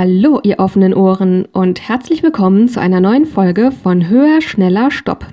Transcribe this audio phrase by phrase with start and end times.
[0.00, 5.26] Hallo, ihr offenen Ohren und herzlich willkommen zu einer neuen Folge von Höher, Schneller, Stopp.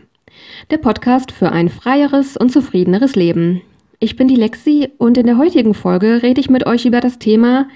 [0.71, 3.61] Der Podcast für ein freieres und zufriedeneres Leben.
[3.99, 7.19] Ich bin die Lexi und in der heutigen Folge rede ich mit euch über das
[7.19, 7.67] Thema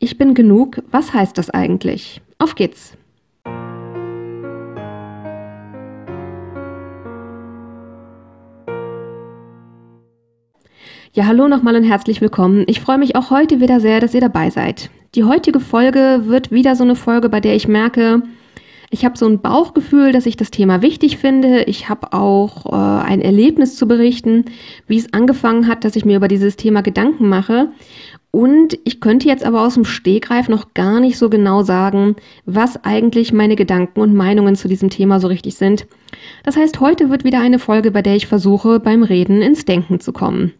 [0.00, 2.20] Ich bin genug, was heißt das eigentlich?
[2.38, 2.98] Auf geht's!
[11.14, 12.64] Ja, hallo nochmal und herzlich willkommen.
[12.68, 14.88] Ich freue mich auch heute wieder sehr, dass ihr dabei seid.
[15.14, 18.22] Die heutige Folge wird wieder so eine Folge, bei der ich merke,
[18.88, 21.64] ich habe so ein Bauchgefühl, dass ich das Thema wichtig finde.
[21.64, 24.46] Ich habe auch äh, ein Erlebnis zu berichten,
[24.86, 27.68] wie es angefangen hat, dass ich mir über dieses Thema Gedanken mache.
[28.30, 32.82] Und ich könnte jetzt aber aus dem Stegreif noch gar nicht so genau sagen, was
[32.84, 35.86] eigentlich meine Gedanken und Meinungen zu diesem Thema so richtig sind.
[36.42, 40.00] Das heißt, heute wird wieder eine Folge, bei der ich versuche, beim Reden ins Denken
[40.00, 40.54] zu kommen.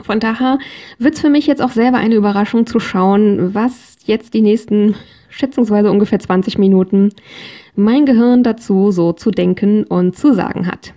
[0.00, 0.58] Von daher
[0.98, 4.96] wird es für mich jetzt auch selber eine Überraschung zu schauen, was jetzt die nächsten
[5.28, 7.10] schätzungsweise ungefähr 20 Minuten
[7.76, 10.94] mein Gehirn dazu so zu denken und zu sagen hat.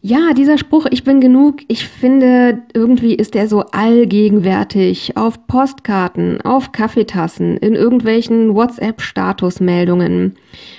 [0.00, 6.40] Ja, dieser Spruch, ich bin genug, ich finde, irgendwie ist der so allgegenwärtig auf Postkarten,
[6.42, 10.36] auf Kaffeetassen, in irgendwelchen WhatsApp-Statusmeldungen,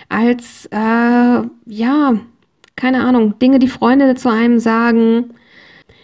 [0.08, 2.14] als, äh, ja,
[2.78, 5.32] keine Ahnung, Dinge, die Freunde zu einem sagen,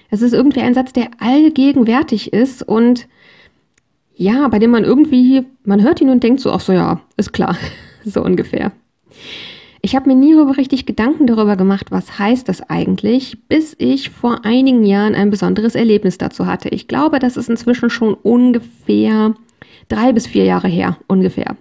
[0.10, 3.08] es ist irgendwie ein Satz, der allgegenwärtig ist und
[4.16, 7.34] ja, bei dem man irgendwie, man hört ihn und denkt so, ach so, ja, ist
[7.34, 7.58] klar,
[8.06, 8.72] so ungefähr.
[9.82, 14.10] Ich habe mir nie so richtig Gedanken darüber gemacht, was heißt das eigentlich, bis ich
[14.10, 16.70] vor einigen Jahren ein besonderes Erlebnis dazu hatte.
[16.70, 19.36] Ich glaube, das ist inzwischen schon ungefähr
[19.88, 21.56] drei bis vier Jahre her, ungefähr.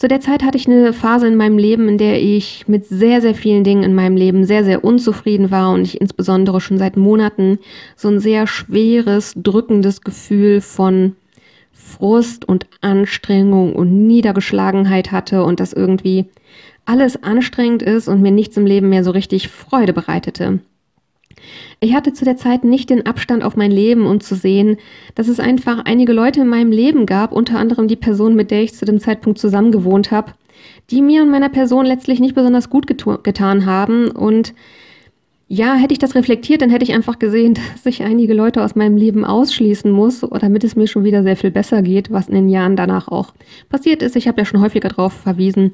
[0.00, 3.20] Zu der Zeit hatte ich eine Phase in meinem Leben, in der ich mit sehr,
[3.20, 6.96] sehr vielen Dingen in meinem Leben sehr, sehr unzufrieden war und ich insbesondere schon seit
[6.96, 7.58] Monaten
[7.96, 11.16] so ein sehr schweres, drückendes Gefühl von
[11.70, 16.24] Frust und Anstrengung und Niedergeschlagenheit hatte und das irgendwie
[16.86, 20.60] alles anstrengend ist und mir nichts im Leben mehr so richtig Freude bereitete.
[21.80, 24.76] Ich hatte zu der Zeit nicht den Abstand auf mein Leben und zu sehen,
[25.14, 28.62] dass es einfach einige Leute in meinem Leben gab, unter anderem die Person, mit der
[28.62, 30.32] ich zu dem Zeitpunkt zusammen gewohnt habe,
[30.90, 34.54] die mir und meiner Person letztlich nicht besonders gut getan haben und
[35.52, 38.76] ja, hätte ich das reflektiert, dann hätte ich einfach gesehen, dass ich einige Leute aus
[38.76, 42.36] meinem Leben ausschließen muss, damit es mir schon wieder sehr viel besser geht, was in
[42.36, 43.34] den Jahren danach auch
[43.68, 44.14] passiert ist.
[44.14, 45.72] Ich habe ja schon häufiger darauf verwiesen,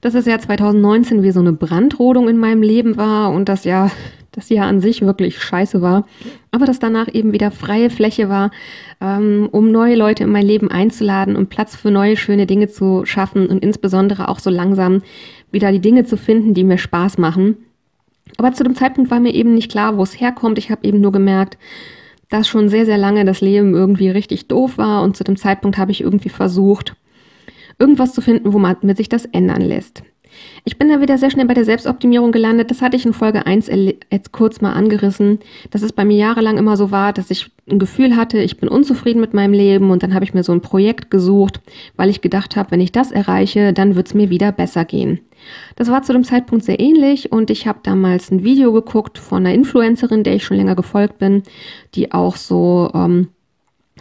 [0.00, 3.90] dass das Jahr 2019 wie so eine Brandrodung in meinem Leben war und das Jahr,
[4.38, 6.06] das Jahr an sich wirklich scheiße war,
[6.50, 8.50] aber dass danach eben wieder freie Fläche war,
[9.00, 13.04] ähm, um neue Leute in mein Leben einzuladen und Platz für neue schöne Dinge zu
[13.04, 15.02] schaffen und insbesondere auch so langsam
[15.50, 17.56] wieder die Dinge zu finden, die mir Spaß machen.
[18.36, 20.58] Aber zu dem Zeitpunkt war mir eben nicht klar, wo es herkommt.
[20.58, 21.58] Ich habe eben nur gemerkt,
[22.28, 25.78] dass schon sehr, sehr lange das Leben irgendwie richtig doof war und zu dem Zeitpunkt
[25.78, 26.94] habe ich irgendwie versucht,
[27.78, 30.02] irgendwas zu finden, wo man mit sich das ändern lässt.
[30.64, 32.70] Ich bin da wieder sehr schnell bei der Selbstoptimierung gelandet.
[32.70, 33.70] Das hatte ich in Folge 1
[34.10, 35.38] jetzt kurz mal angerissen,
[35.70, 38.68] dass es bei mir jahrelang immer so war, dass ich ein Gefühl hatte, ich bin
[38.68, 41.60] unzufrieden mit meinem Leben und dann habe ich mir so ein Projekt gesucht,
[41.96, 45.20] weil ich gedacht habe, wenn ich das erreiche, dann wird es mir wieder besser gehen.
[45.76, 49.46] Das war zu dem Zeitpunkt sehr ähnlich und ich habe damals ein Video geguckt von
[49.46, 51.42] einer Influencerin, der ich schon länger gefolgt bin,
[51.94, 53.28] die auch so, ähm,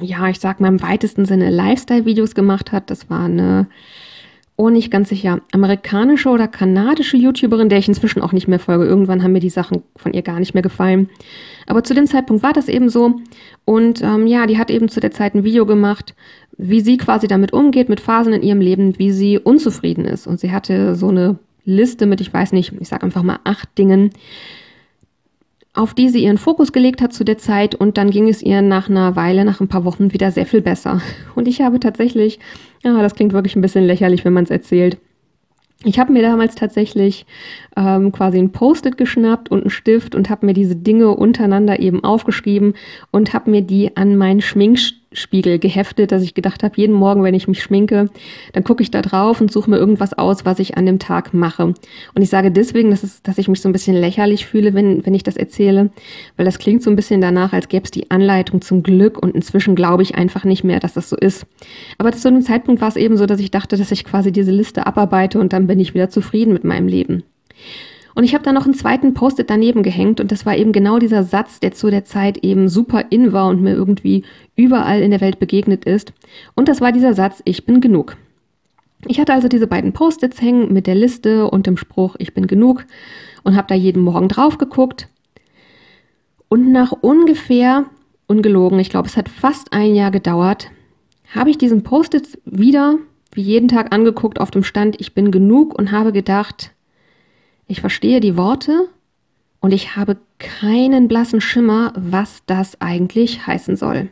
[0.01, 2.89] ja, ich sag mal im weitesten Sinne Lifestyle-Videos gemacht hat.
[2.89, 3.67] Das war eine
[4.57, 8.85] oh, nicht ganz sicher, amerikanische oder kanadische YouTuberin, der ich inzwischen auch nicht mehr folge.
[8.85, 11.09] Irgendwann haben mir die Sachen von ihr gar nicht mehr gefallen.
[11.67, 13.15] Aber zu dem Zeitpunkt war das eben so.
[13.65, 16.15] Und ähm, ja, die hat eben zu der Zeit ein Video gemacht,
[16.57, 20.25] wie sie quasi damit umgeht, mit Phasen in ihrem Leben, wie sie unzufrieden ist.
[20.25, 23.77] Und sie hatte so eine Liste mit, ich weiß nicht, ich sage einfach mal acht
[23.77, 24.09] Dingen,
[25.77, 28.61] auf die sie ihren Fokus gelegt hat zu der Zeit und dann ging es ihr
[28.61, 31.01] nach einer Weile, nach ein paar Wochen wieder sehr viel besser.
[31.35, 32.39] Und ich habe tatsächlich,
[32.83, 34.97] ja, das klingt wirklich ein bisschen lächerlich, wenn man es erzählt.
[35.83, 37.27] Ich habe mir damals tatsächlich
[37.75, 42.03] ähm, quasi ein Post-it geschnappt und einen Stift und habe mir diese Dinge untereinander eben
[42.03, 42.73] aufgeschrieben
[43.11, 44.41] und habe mir die an meinen
[45.11, 48.09] Schminkspiegel geheftet, dass ich gedacht habe, jeden Morgen, wenn ich mich schminke,
[48.53, 51.33] dann gucke ich da drauf und suche mir irgendwas aus, was ich an dem Tag
[51.33, 51.63] mache.
[51.63, 55.05] Und ich sage deswegen, dass, es, dass ich mich so ein bisschen lächerlich fühle, wenn,
[55.05, 55.89] wenn ich das erzähle,
[56.35, 59.35] weil das klingt so ein bisschen danach, als gäbe es die Anleitung zum Glück und
[59.35, 61.45] inzwischen glaube ich einfach nicht mehr, dass das so ist.
[61.97, 64.51] Aber zu einem Zeitpunkt war es eben so, dass ich dachte, dass ich quasi diese
[64.51, 67.23] Liste abarbeite und dann bin ich wieder zufrieden mit meinem Leben.
[68.17, 70.97] Und ich habe da noch einen zweiten Post-it daneben gehängt und das war eben genau
[70.97, 74.23] dieser Satz, der zu der Zeit eben super in war und mir irgendwie
[74.55, 76.13] überall in der Welt begegnet ist.
[76.55, 78.17] Und das war dieser Satz, ich bin genug.
[79.05, 82.47] Ich hatte also diese beiden Post-its hängen mit der Liste und dem Spruch, ich bin
[82.47, 82.85] genug
[83.43, 85.09] und habe da jeden Morgen drauf geguckt.
[86.49, 87.85] Und nach ungefähr,
[88.25, 90.71] ungelogen, ich glaube, es hat fast ein Jahr gedauert,
[91.35, 92.97] habe ich diesen Post-it wieder
[93.33, 96.71] wie jeden Tag angeguckt auf dem Stand, ich bin genug und habe gedacht,
[97.67, 98.87] ich verstehe die Worte
[99.59, 104.09] und ich habe keinen blassen Schimmer, was das eigentlich heißen soll.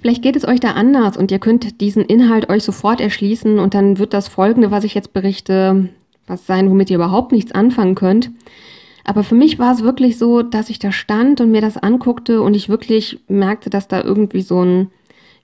[0.00, 3.74] Vielleicht geht es euch da anders und ihr könnt diesen Inhalt euch sofort erschließen und
[3.74, 5.88] dann wird das folgende, was ich jetzt berichte,
[6.26, 8.30] was sein, womit ihr überhaupt nichts anfangen könnt.
[9.04, 12.42] Aber für mich war es wirklich so, dass ich da stand und mir das anguckte
[12.42, 14.90] und ich wirklich merkte, dass da irgendwie so ein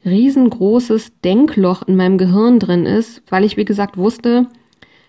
[0.04, 4.48] riesengroßes Denkloch in meinem Gehirn drin ist, weil ich, wie gesagt, wusste,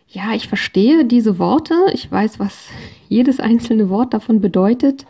[0.08, 2.70] ja, ich verstehe diese Worte, ich weiß, was
[3.10, 5.06] jedes einzelne Wort davon bedeutet,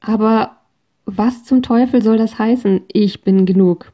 [0.00, 0.56] aber
[1.04, 2.82] was zum Teufel soll das heißen?
[2.92, 3.92] Ich bin genug.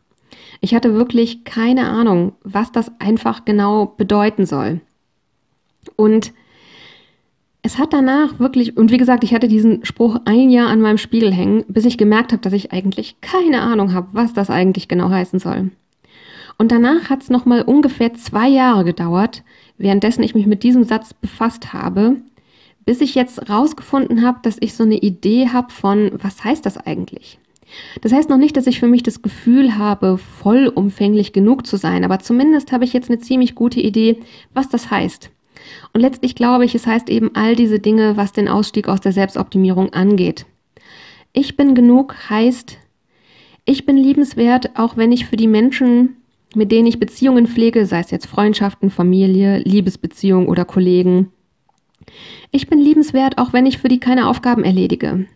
[0.60, 4.80] Ich hatte wirklich keine Ahnung, was das einfach genau bedeuten soll.
[5.96, 6.32] Und
[7.62, 10.98] es hat danach wirklich, und wie gesagt, ich hatte diesen Spruch ein Jahr an meinem
[10.98, 14.88] Spiegel hängen, bis ich gemerkt habe, dass ich eigentlich keine Ahnung habe, was das eigentlich
[14.88, 15.70] genau heißen soll.
[16.58, 19.42] Und danach hat es nochmal ungefähr zwei Jahre gedauert,
[19.82, 22.16] währenddessen ich mich mit diesem Satz befasst habe,
[22.84, 26.78] bis ich jetzt rausgefunden habe, dass ich so eine Idee habe von, was heißt das
[26.78, 27.38] eigentlich?
[28.00, 32.04] Das heißt noch nicht, dass ich für mich das Gefühl habe, vollumfänglich genug zu sein,
[32.04, 34.18] aber zumindest habe ich jetzt eine ziemlich gute Idee,
[34.52, 35.30] was das heißt.
[35.92, 39.12] Und letztlich glaube ich, es heißt eben all diese Dinge, was den Ausstieg aus der
[39.12, 40.46] Selbstoptimierung angeht.
[41.32, 42.78] Ich bin genug heißt,
[43.64, 46.16] ich bin liebenswert, auch wenn ich für die Menschen,
[46.56, 51.30] mit denen ich Beziehungen pflege, sei es jetzt Freundschaften, Familie, Liebesbeziehung oder Kollegen.
[52.50, 55.26] Ich bin liebenswert, auch wenn ich für die keine Aufgaben erledige.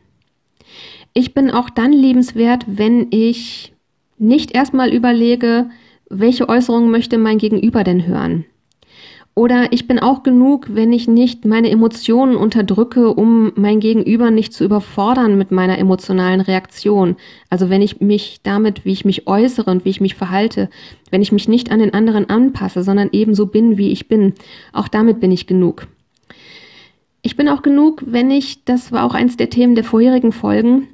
[1.12, 3.72] Ich bin auch dann liebenswert, wenn ich
[4.18, 5.70] nicht erstmal überlege,
[6.10, 8.44] welche Äußerungen möchte mein Gegenüber denn hören.
[9.38, 14.55] Oder ich bin auch genug, wenn ich nicht meine Emotionen unterdrücke, um mein Gegenüber nicht
[14.55, 17.17] zu überfordern mit meiner emotionalen Reaktion.
[17.50, 20.71] Also wenn ich mich damit, wie ich mich äußere und wie ich mich verhalte,
[21.11, 24.33] wenn ich mich nicht an den anderen anpasse, sondern ebenso bin, wie ich bin,
[24.73, 25.87] auch damit bin ich genug.
[27.21, 30.88] Ich bin auch genug, wenn ich, das war auch eins der Themen der vorherigen Folgen,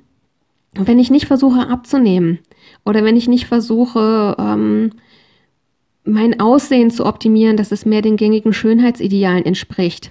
[0.75, 2.41] wenn ich nicht versuche abzunehmen
[2.85, 4.91] oder wenn ich nicht versuche, ähm,
[6.05, 10.11] mein Aussehen zu optimieren, dass es mehr den gängigen Schönheitsidealen entspricht.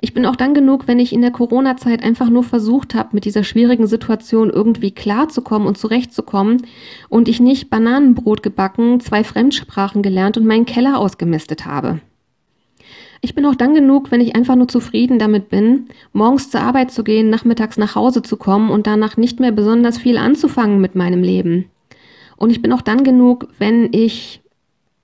[0.00, 3.24] Ich bin auch dann genug, wenn ich in der Corona-Zeit einfach nur versucht habe, mit
[3.24, 6.62] dieser schwierigen Situation irgendwie klarzukommen und zurechtzukommen
[7.08, 12.00] und ich nicht Bananenbrot gebacken, zwei Fremdsprachen gelernt und meinen Keller ausgemistet habe.
[13.22, 16.90] Ich bin auch dann genug, wenn ich einfach nur zufrieden damit bin, morgens zur Arbeit
[16.90, 20.94] zu gehen, nachmittags nach Hause zu kommen und danach nicht mehr besonders viel anzufangen mit
[20.94, 21.66] meinem Leben.
[22.38, 24.40] Und ich bin auch dann genug, wenn ich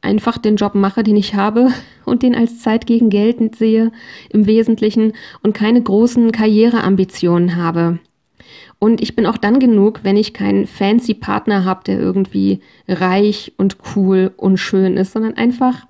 [0.06, 1.70] einfach den Job mache, den ich habe
[2.05, 3.93] und den als Zeit gegen Geld sehe
[4.31, 5.12] im Wesentlichen
[5.43, 7.99] und keine großen Karriereambitionen habe.
[8.79, 13.53] Und ich bin auch dann genug, wenn ich keinen fancy Partner habe, der irgendwie reich
[13.56, 15.87] und cool und schön ist, sondern einfach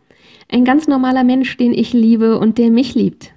[0.48, 3.32] ein ganz normaler Mensch, den ich liebe und der mich liebt.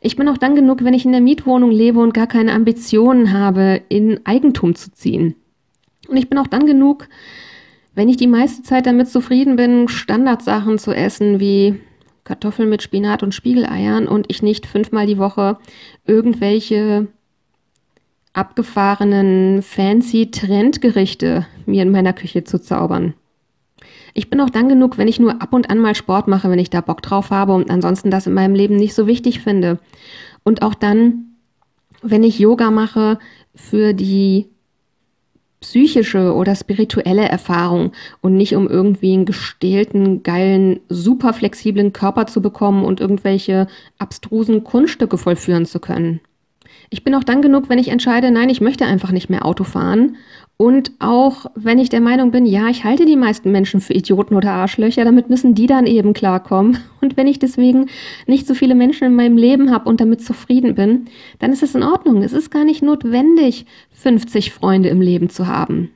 [0.00, 3.32] Ich bin auch dann genug, wenn ich in der Mietwohnung lebe und gar keine Ambitionen
[3.32, 5.34] habe, in Eigentum zu ziehen.
[6.08, 7.08] Und ich bin auch dann genug,
[7.98, 11.80] wenn ich die meiste Zeit damit zufrieden bin, Standardsachen zu essen wie
[12.22, 15.58] Kartoffeln mit Spinat und Spiegeleiern und ich nicht fünfmal die Woche
[16.06, 17.08] irgendwelche
[18.34, 23.14] abgefahrenen fancy Trendgerichte mir in meiner Küche zu zaubern.
[24.14, 26.60] Ich bin auch dann genug, wenn ich nur ab und an mal Sport mache, wenn
[26.60, 29.80] ich da Bock drauf habe und ansonsten das in meinem Leben nicht so wichtig finde.
[30.44, 31.34] Und auch dann,
[32.02, 33.18] wenn ich Yoga mache
[33.56, 34.46] für die
[35.60, 42.40] psychische oder spirituelle Erfahrung und nicht um irgendwie einen gestählten, geilen, super flexiblen Körper zu
[42.40, 43.66] bekommen und irgendwelche
[43.98, 46.20] abstrusen Kunststücke vollführen zu können.
[46.90, 49.64] Ich bin auch dann genug, wenn ich entscheide, nein, ich möchte einfach nicht mehr Auto
[49.64, 50.16] fahren.
[50.56, 54.34] Und auch wenn ich der Meinung bin, ja, ich halte die meisten Menschen für Idioten
[54.34, 56.78] oder Arschlöcher, damit müssen die dann eben klarkommen.
[57.00, 57.86] Und wenn ich deswegen
[58.26, 61.04] nicht so viele Menschen in meinem Leben habe und damit zufrieden bin,
[61.38, 62.22] dann ist es in Ordnung.
[62.22, 65.92] Es ist gar nicht notwendig, 50 Freunde im Leben zu haben.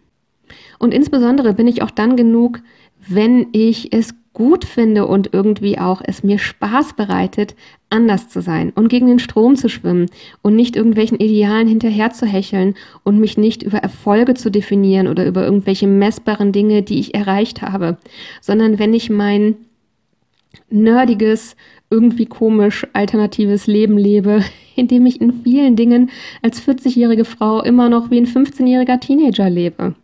[0.78, 2.60] Und insbesondere bin ich auch dann genug,
[3.08, 7.54] wenn ich es gut finde und irgendwie auch es mir Spaß bereitet,
[7.90, 10.06] anders zu sein und gegen den Strom zu schwimmen
[10.40, 12.74] und nicht irgendwelchen Idealen hinterher zu hecheln
[13.04, 17.60] und mich nicht über Erfolge zu definieren oder über irgendwelche messbaren Dinge, die ich erreicht
[17.60, 17.98] habe,
[18.40, 19.56] sondern wenn ich mein
[20.70, 21.56] nerdiges,
[21.90, 24.42] irgendwie komisch alternatives Leben lebe,
[24.76, 26.10] in dem ich in vielen Dingen
[26.40, 29.94] als 40-jährige Frau immer noch wie ein 15-jähriger Teenager lebe.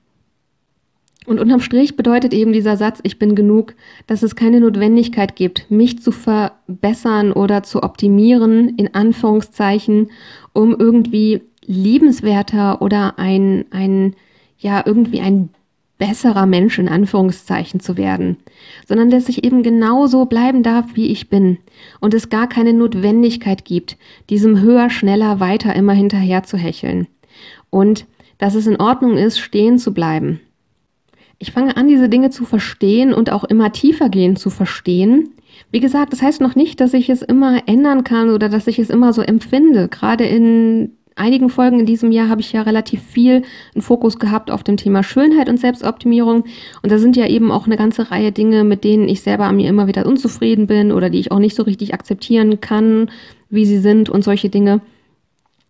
[1.28, 3.74] Und unterm Strich bedeutet eben dieser Satz, ich bin genug,
[4.06, 10.10] dass es keine Notwendigkeit gibt, mich zu verbessern oder zu optimieren, in Anführungszeichen,
[10.54, 14.16] um irgendwie liebenswerter oder ein, ein,
[14.56, 15.50] ja, irgendwie ein
[15.98, 18.38] besserer Mensch in Anführungszeichen zu werden,
[18.86, 21.58] sondern dass ich eben genauso bleiben darf, wie ich bin
[22.00, 23.98] und es gar keine Notwendigkeit gibt,
[24.30, 27.06] diesem höher, schneller, weiter immer hinterher zu hecheln.
[27.68, 28.06] Und
[28.38, 30.40] dass es in Ordnung ist, stehen zu bleiben.
[31.38, 35.30] Ich fange an, diese Dinge zu verstehen und auch immer tiefer gehen zu verstehen.
[35.70, 38.78] Wie gesagt, das heißt noch nicht, dass ich es immer ändern kann oder dass ich
[38.78, 39.88] es immer so empfinde.
[39.88, 43.42] Gerade in einigen Folgen in diesem Jahr habe ich ja relativ viel
[43.74, 46.44] einen Fokus gehabt auf dem Thema Schönheit und Selbstoptimierung.
[46.82, 49.56] Und da sind ja eben auch eine ganze Reihe Dinge, mit denen ich selber an
[49.56, 53.10] mir immer wieder unzufrieden bin oder die ich auch nicht so richtig akzeptieren kann,
[53.50, 54.80] wie sie sind und solche Dinge.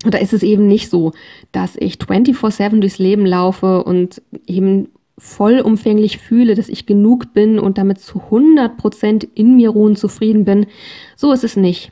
[0.05, 1.11] Und da ist es eben nicht so,
[1.51, 4.87] dass ich 24-7 durchs Leben laufe und eben
[5.19, 10.45] vollumfänglich fühle, dass ich genug bin und damit zu 100 Prozent in mir ruhen zufrieden
[10.45, 10.65] bin.
[11.15, 11.91] So ist es nicht.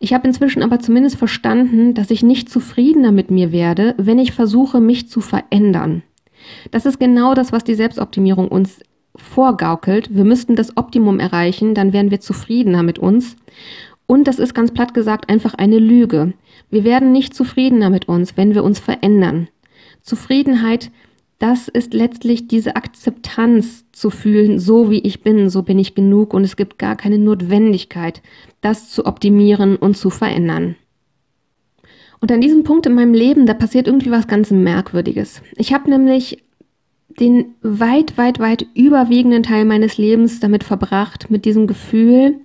[0.00, 4.32] Ich habe inzwischen aber zumindest verstanden, dass ich nicht zufriedener mit mir werde, wenn ich
[4.32, 6.02] versuche, mich zu verändern.
[6.70, 8.80] Das ist genau das, was die Selbstoptimierung uns
[9.16, 10.14] vorgaukelt.
[10.14, 13.36] Wir müssten das Optimum erreichen, dann wären wir zufriedener mit uns.
[14.06, 16.34] Und das ist ganz platt gesagt einfach eine Lüge.
[16.70, 19.48] Wir werden nicht zufriedener mit uns, wenn wir uns verändern.
[20.02, 20.90] Zufriedenheit
[21.38, 26.32] das ist letztlich diese Akzeptanz zu fühlen, so wie ich bin, so bin ich genug
[26.32, 28.22] und es gibt gar keine Notwendigkeit,
[28.60, 30.76] das zu optimieren und zu verändern.
[32.20, 35.42] Und an diesem Punkt in meinem Leben, da passiert irgendwie was ganz Merkwürdiges.
[35.56, 36.42] Ich habe nämlich
[37.20, 42.40] den weit, weit, weit überwiegenden Teil meines Lebens damit verbracht, mit diesem Gefühl,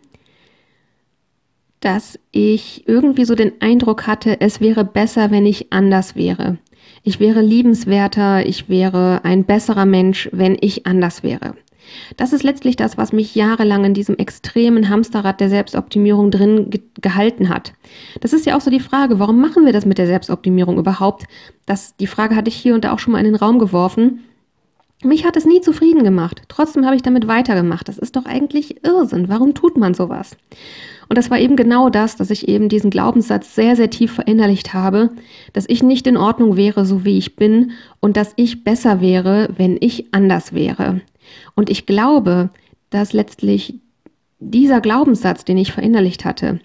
[1.79, 6.57] dass ich irgendwie so den Eindruck hatte, es wäre besser, wenn ich anders wäre.
[7.03, 11.55] Ich wäre liebenswerter, ich wäre ein besserer Mensch, wenn ich anders wäre.
[12.17, 16.81] Das ist letztlich das, was mich jahrelang in diesem extremen Hamsterrad der Selbstoptimierung drin ge
[17.01, 17.73] gehalten hat.
[18.19, 21.23] Das ist ja auch so die Frage, warum machen wir das mit der Selbstoptimierung überhaupt?
[21.65, 24.19] Das, die Frage hatte ich hier und da auch schon mal in den Raum geworfen.
[25.03, 26.41] Mich hat es nie zufrieden gemacht.
[26.49, 27.87] Trotzdem habe ich damit weitergemacht.
[27.87, 29.29] Das ist doch eigentlich Irrsinn.
[29.29, 30.35] Warum tut man sowas?
[31.07, 34.73] Und das war eben genau das, dass ich eben diesen Glaubenssatz sehr, sehr tief verinnerlicht
[34.73, 35.09] habe,
[35.53, 39.49] dass ich nicht in Ordnung wäre, so wie ich bin und dass ich besser wäre,
[39.57, 41.01] wenn ich anders wäre.
[41.55, 42.49] Und ich glaube,
[42.89, 43.75] dass letztlich
[44.39, 46.59] dieser Glaubenssatz, den ich verinnerlicht hatte,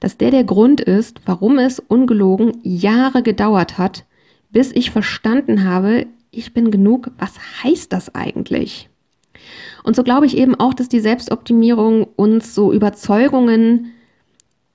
[0.00, 4.04] dass der der Grund ist, warum es ungelogen Jahre gedauert hat,
[4.50, 8.88] bis ich verstanden habe, ich bin genug, was heißt das eigentlich?
[9.82, 13.92] Und so glaube ich eben auch, dass die Selbstoptimierung uns so Überzeugungen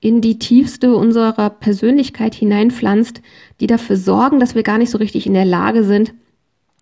[0.00, 3.20] in die tiefste unserer Persönlichkeit hineinpflanzt,
[3.60, 6.14] die dafür sorgen, dass wir gar nicht so richtig in der Lage sind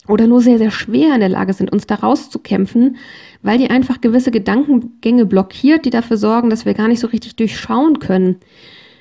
[0.06, 2.96] oder nur sehr, sehr schwer in der Lage sind, uns da rauszukämpfen,
[3.42, 7.36] weil die einfach gewisse Gedankengänge blockiert, die dafür sorgen, dass wir gar nicht so richtig
[7.36, 8.36] durchschauen können,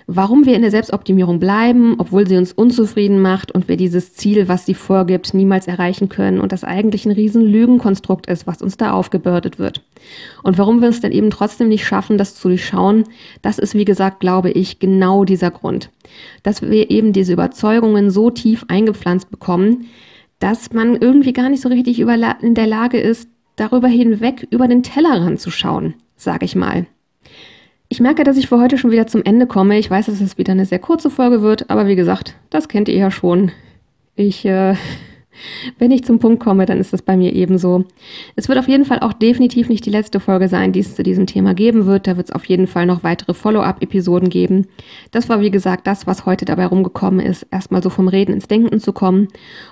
[0.08, 4.48] warum wir in der Selbstoptimierung bleiben, obwohl sie uns unzufrieden macht und wir dieses Ziel,
[4.48, 8.78] was sie vorgibt, niemals erreichen können und das eigentlich ein riesen Lügenkonstrukt ist, was uns
[8.78, 9.84] da aufgebürdet wird.
[10.44, 13.04] Und warum wir es dann eben trotzdem nicht schaffen, das zu durchschauen,
[13.42, 15.90] das ist, wie gesagt, glaube ich, genau dieser Grund.
[16.42, 19.88] Dass wir eben diese Überzeugungen so tief eingepflanzt bekommen,
[20.40, 24.84] dass man irgendwie gar nicht so richtig in der Lage ist, darüber hinweg über den
[24.84, 26.86] Tellerrand zu schauen, sage ich mal.
[27.90, 29.80] Ich merke, dass ich für heute schon wieder zum Ende komme.
[29.80, 32.90] Ich weiß, dass es wieder eine sehr kurze Folge wird, aber wie gesagt, das kennt
[32.90, 33.52] ihr ja schon.
[34.16, 34.76] Ich, äh,
[35.80, 37.86] wenn ich zum Punkt komme, dann ist das bei mir ebenso.
[38.36, 41.04] Es wird auf jeden Fall auch definitiv nicht die letzte Folge sein, die es zu
[41.04, 42.08] diesem Thema geben wird.
[42.08, 44.68] Da wird es auf jeden Fall noch weitere Follow-up-Episoden geben.
[45.12, 48.50] Das war, wie gesagt, das, was heute dabei rumgekommen ist, erstmal so vom Reden ins
[48.50, 49.30] Denken zu kommen.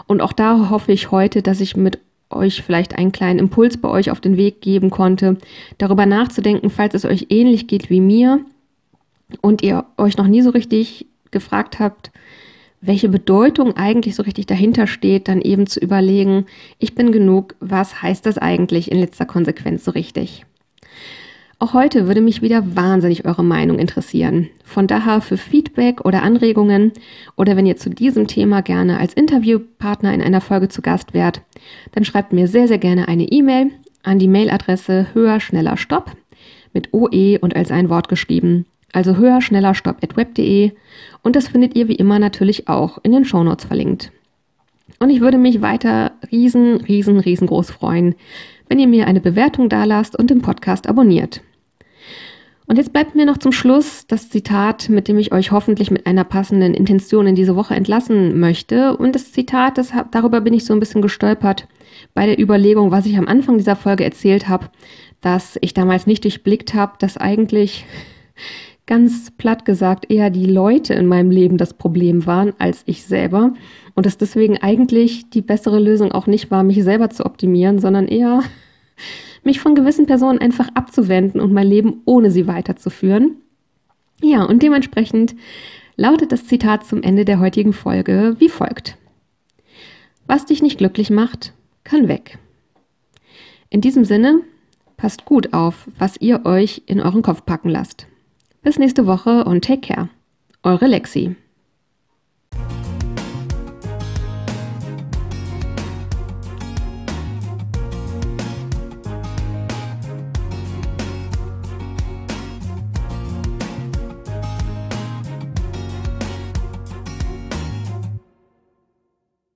[0.08, 3.90] Und auch da hoffe ich heute, dass ich mit euch vielleicht einen kleinen Impuls bei
[3.90, 5.38] euch auf den Weg geben konnte,
[5.78, 8.44] darüber nachzudenken, falls es euch ähnlich geht wie mir
[9.42, 12.12] und ihr euch noch nie so richtig gefragt habt,
[12.82, 16.46] welche Bedeutung eigentlich so richtig dahinter steht, dann eben zu überlegen,
[16.78, 20.46] ich bin genug, was heißt das eigentlich in letzter Konsequenz so richtig?
[21.66, 24.50] Auch heute würde mich wieder wahnsinnig eure Meinung interessieren.
[24.64, 26.92] Von daher für Feedback oder Anregungen
[27.38, 31.42] oder wenn ihr zu diesem Thema gerne als Interviewpartner in einer Folge zu Gast wärt,
[31.94, 33.72] dann schreibt mir sehr, sehr gerne eine E-Mail
[34.04, 36.12] an die Mailadresse höher, schneller, stopp
[36.72, 38.68] mit OE und als ein Wort geschrieben.
[38.94, 40.72] Also höher, schneller, stopp at web.de
[41.24, 44.12] und das findet ihr wie immer natürlich auch in den Shownotes verlinkt.
[45.00, 48.14] Und ich würde mich weiter riesen, riesen, riesengroß freuen,
[48.70, 51.42] wenn ihr mir eine Bewertung dalasst und den Podcast abonniert.
[52.68, 56.08] Und jetzt bleibt mir noch zum Schluss das Zitat, mit dem ich euch hoffentlich mit
[56.08, 58.98] einer passenden Intention in diese Woche entlassen möchte.
[58.98, 61.68] Und das Zitat, das, darüber bin ich so ein bisschen gestolpert
[62.14, 64.70] bei der Überlegung, was ich am Anfang dieser Folge erzählt habe,
[65.22, 67.86] dass ich damals nicht durchblickt habe, dass eigentlich
[68.88, 73.54] ganz platt gesagt eher die Leute in meinem Leben das Problem waren als ich selber
[73.96, 78.08] und dass deswegen eigentlich die bessere Lösung auch nicht war, mich selber zu optimieren, sondern
[78.08, 78.42] eher
[79.44, 83.38] mich von gewissen Personen einfach abzuwenden und mein Leben ohne sie weiterzuführen.
[84.22, 85.36] Ja, und dementsprechend
[85.96, 88.98] lautet das Zitat zum Ende der heutigen Folge wie folgt.
[90.28, 92.38] Was dich nicht glücklich macht, kann weg.
[93.70, 94.42] In diesem Sinne,
[94.98, 98.08] passt gut auf, was ihr euch in euren Kopf packen lasst.
[98.64, 100.10] Bis nächste Woche und take care.
[100.64, 101.36] Eure Lexi.